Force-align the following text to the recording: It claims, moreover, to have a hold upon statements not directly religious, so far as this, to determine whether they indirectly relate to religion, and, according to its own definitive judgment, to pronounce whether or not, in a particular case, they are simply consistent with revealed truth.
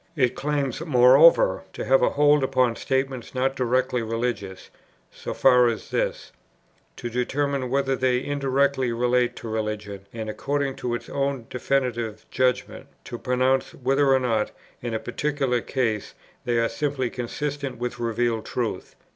It 0.15 0.33
claims, 0.33 0.81
moreover, 0.83 1.61
to 1.73 1.85
have 1.85 2.01
a 2.01 2.09
hold 2.09 2.43
upon 2.43 2.75
statements 2.75 3.35
not 3.35 3.55
directly 3.55 4.01
religious, 4.01 4.71
so 5.11 5.31
far 5.31 5.67
as 5.67 5.91
this, 5.91 6.31
to 6.95 7.07
determine 7.07 7.69
whether 7.69 7.95
they 7.95 8.25
indirectly 8.25 8.91
relate 8.91 9.35
to 9.35 9.47
religion, 9.47 10.07
and, 10.11 10.27
according 10.27 10.75
to 10.77 10.95
its 10.95 11.07
own 11.07 11.45
definitive 11.51 12.25
judgment, 12.31 12.87
to 13.03 13.19
pronounce 13.19 13.75
whether 13.75 14.11
or 14.11 14.19
not, 14.19 14.49
in 14.81 14.95
a 14.95 14.99
particular 14.99 15.61
case, 15.61 16.15
they 16.45 16.57
are 16.57 16.67
simply 16.67 17.11
consistent 17.11 17.77
with 17.77 17.99
revealed 17.99 18.43
truth. 18.47 18.95